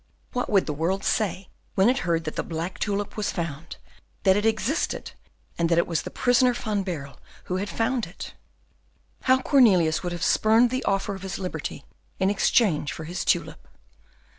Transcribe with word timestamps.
What 0.33 0.49
would 0.49 0.65
the 0.65 0.73
world 0.73 1.03
say 1.03 1.47
when 1.75 1.87
it 1.87 1.99
heard 1.99 2.23
that 2.23 2.35
the 2.35 2.41
black 2.41 2.79
tulip 2.79 3.15
was 3.15 3.31
found, 3.31 3.77
that 4.23 4.35
it 4.35 4.47
existed 4.47 5.11
and 5.59 5.69
that 5.69 5.77
it 5.77 5.85
was 5.85 6.01
the 6.01 6.09
prisoner 6.09 6.55
Van 6.55 6.81
Baerle 6.81 7.19
who 7.43 7.57
had 7.57 7.69
found 7.69 8.07
it? 8.07 8.33
How 9.25 9.39
Cornelius 9.43 10.01
would 10.01 10.11
have 10.11 10.23
spurned 10.23 10.71
the 10.71 10.83
offer 10.85 11.13
of 11.13 11.21
his 11.21 11.37
liberty 11.37 11.85
in 12.19 12.31
exchange 12.31 12.91
for 12.91 13.03
his 13.03 13.23
tulip! 13.23 13.67